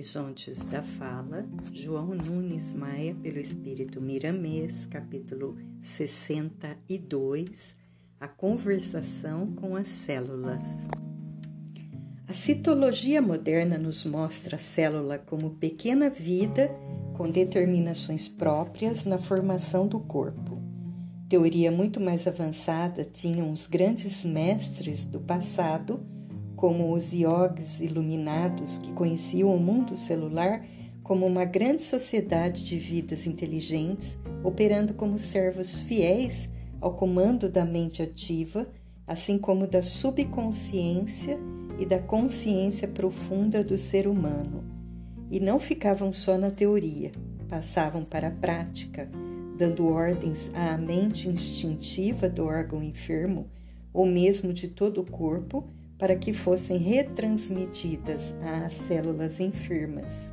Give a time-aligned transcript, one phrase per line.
[0.00, 7.76] Horizontes da Fala, João Nunes Maia, pelo Espírito Miramês, capítulo 62,
[8.18, 10.88] A Conversação com as Células.
[12.26, 16.70] A citologia moderna nos mostra a célula como pequena vida
[17.14, 20.62] com determinações próprias na formação do corpo.
[21.28, 26.02] Teoria muito mais avançada tinham os grandes mestres do passado
[26.60, 30.62] como os iogues iluminados que conheciam o mundo celular
[31.02, 38.02] como uma grande sociedade de vidas inteligentes, operando como servos fiéis ao comando da mente
[38.02, 38.68] ativa,
[39.06, 41.38] assim como da subconsciência
[41.78, 44.62] e da consciência profunda do ser humano.
[45.30, 47.10] E não ficavam só na teoria,
[47.48, 49.10] passavam para a prática,
[49.56, 53.46] dando ordens à mente instintiva do órgão enfermo,
[53.94, 55.66] ou mesmo de todo o corpo,
[56.00, 60.32] para que fossem retransmitidas às células enfermas.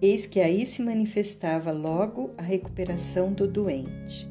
[0.00, 4.30] Eis que aí se manifestava logo a recuperação do doente.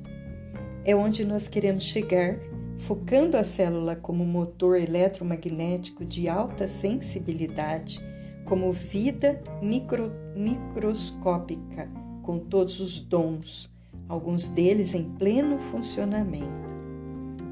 [0.86, 2.40] É onde nós queremos chegar,
[2.78, 8.00] focando a célula como motor eletromagnético de alta sensibilidade,
[8.46, 11.90] como vida micro, microscópica,
[12.24, 13.70] com todos os dons,
[14.08, 16.74] alguns deles em pleno funcionamento.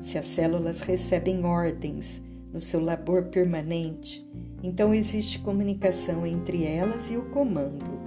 [0.01, 2.21] Se as células recebem ordens,
[2.53, 4.25] no seu labor permanente,
[4.61, 7.99] então existe comunicação entre elas e o comando.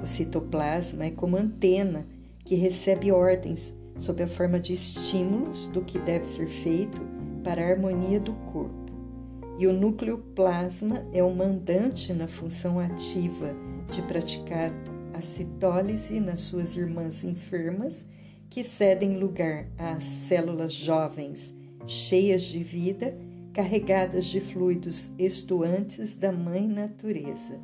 [0.00, 2.06] O citoplasma é como antena
[2.44, 7.00] que recebe ordens sob a forma de estímulos do que deve ser feito
[7.42, 8.92] para a harmonia do corpo.
[9.58, 13.54] E o núcleo plasma é o mandante na função ativa
[13.90, 14.72] de praticar
[15.12, 18.06] a citólise nas suas irmãs enfermas,
[18.48, 21.54] que cedem lugar às células jovens,
[21.86, 23.16] cheias de vida
[23.52, 27.60] carregadas de fluidos estuantes da Mãe Natureza.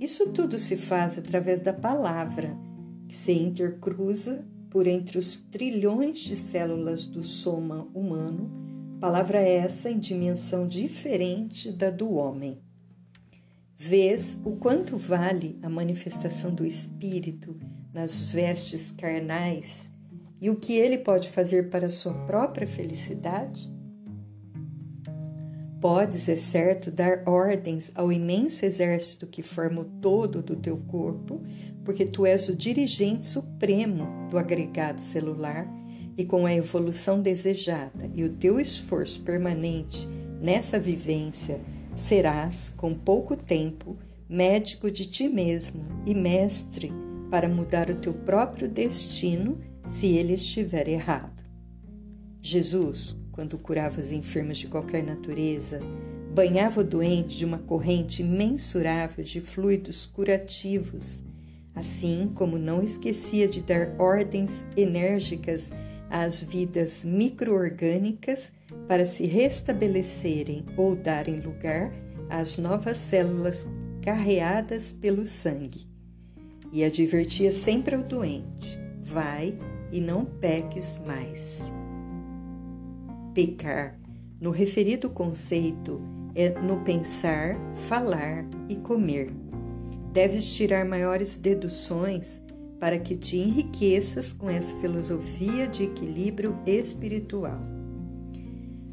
[0.00, 2.56] Isso tudo se faz através da palavra,
[3.08, 8.50] que se intercruza por entre os trilhões de células do soma humano,
[9.00, 12.60] palavra essa em dimensão diferente da do homem.
[13.76, 17.56] Vês o quanto vale a manifestação do Espírito
[17.92, 19.88] nas vestes carnais
[20.40, 23.77] e o que ele pode fazer para a sua própria felicidade?
[25.80, 31.40] Podes, é certo, dar ordens ao imenso exército que forma o todo do teu corpo,
[31.84, 35.68] porque tu és o dirigente supremo do agregado celular
[36.16, 40.08] e com a evolução desejada e o teu esforço permanente
[40.40, 41.60] nessa vivência,
[41.94, 43.96] serás, com pouco tempo,
[44.28, 46.92] médico de ti mesmo e mestre
[47.30, 51.44] para mudar o teu próprio destino se ele estiver errado.
[52.40, 55.80] Jesus, quando curava os enfermos de qualquer natureza,
[56.34, 61.22] banhava o doente de uma corrente imensurável de fluidos curativos,
[61.72, 65.70] assim como não esquecia de dar ordens enérgicas
[66.10, 68.50] às vidas microorgânicas
[68.88, 71.92] para se restabelecerem ou darem lugar
[72.28, 73.64] às novas células
[74.02, 75.86] carreadas pelo sangue.
[76.72, 79.56] E advertia sempre ao doente: vai
[79.92, 81.77] e não peques mais.
[83.38, 83.96] Pecar,
[84.40, 86.00] no referido conceito,
[86.34, 87.56] é no pensar,
[87.86, 89.30] falar e comer.
[90.12, 92.42] Deves tirar maiores deduções
[92.80, 97.60] para que te enriqueças com essa filosofia de equilíbrio espiritual.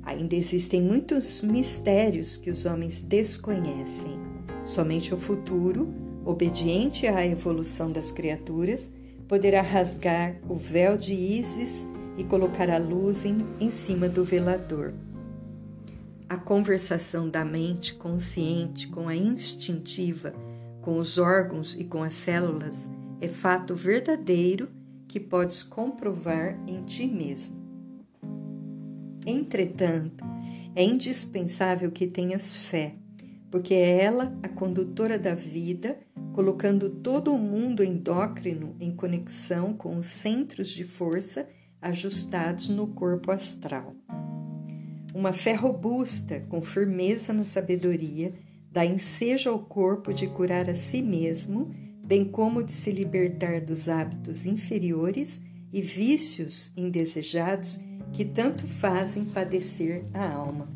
[0.03, 4.19] Ainda existem muitos mistérios que os homens desconhecem.
[4.63, 5.91] Somente o futuro,
[6.23, 8.91] obediente à evolução das criaturas,
[9.27, 14.93] poderá rasgar o véu de Ísis e colocar a luz em, em cima do velador.
[16.27, 20.33] A conversação da mente consciente com a instintiva,
[20.81, 22.89] com os órgãos e com as células
[23.21, 24.69] é fato verdadeiro
[25.07, 27.55] que podes comprovar em ti mesmo.
[29.25, 30.23] Entretanto,
[30.75, 32.95] é indispensável que tenhas fé,
[33.50, 35.97] porque é ela a condutora da vida,
[36.33, 41.47] colocando todo o mundo endócrino em conexão com os centros de força
[41.81, 43.95] ajustados no corpo astral.
[45.13, 48.33] Uma fé robusta, com firmeza na sabedoria,
[48.72, 51.74] dá ensejo ao corpo de curar a si mesmo,
[52.04, 55.39] bem como de se libertar dos hábitos inferiores
[55.72, 57.80] e vícios indesejados
[58.12, 60.69] que tanto fazem padecer a alma.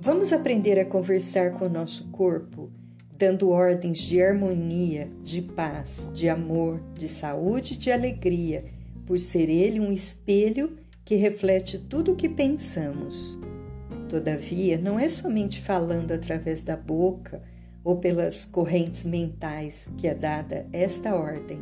[0.00, 2.72] Vamos aprender a conversar com o nosso corpo,
[3.16, 8.64] dando ordens de harmonia, de paz, de amor, de saúde e de alegria
[9.06, 13.38] por ser ele um espelho que reflete tudo o que pensamos.
[14.08, 17.42] Todavia, não é somente falando através da boca
[17.82, 21.60] ou pelas correntes mentais que é dada esta ordem.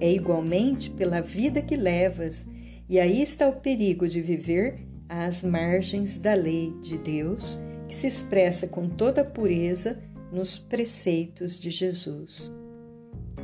[0.00, 2.46] É igualmente pela vida que levas,
[2.88, 8.06] e aí está o perigo de viver às margens da lei de Deus, que se
[8.06, 9.98] expressa com toda pureza
[10.32, 12.52] nos preceitos de Jesus.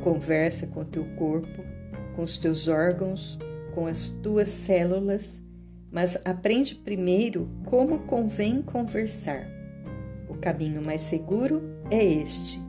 [0.03, 1.63] Conversa com teu corpo,
[2.15, 3.37] com os teus órgãos,
[3.73, 5.41] com as tuas células,
[5.91, 9.47] mas aprende primeiro como convém conversar.
[10.27, 11.61] O caminho mais seguro
[11.91, 12.59] é este.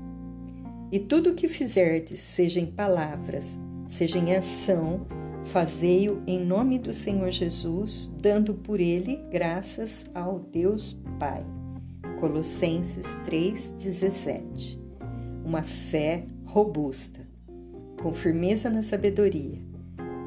[0.93, 3.59] E tudo o que fizerdes, seja em palavras,
[3.89, 5.07] seja em ação,
[5.45, 11.45] fazei-o em nome do Senhor Jesus, dando por ele graças ao Deus Pai.
[12.21, 14.81] Colossenses 3:17.
[15.45, 17.27] Uma fé robusta,
[18.03, 19.59] com firmeza na sabedoria,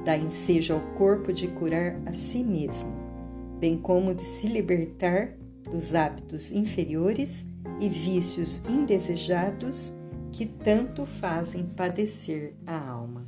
[0.06, 2.92] dá ensejo ao corpo de curar a si mesmo,
[3.60, 5.34] bem como de se libertar
[5.72, 7.46] dos hábitos inferiores
[7.80, 9.96] e vícios indesejados
[10.32, 13.28] que tanto fazem padecer a alma.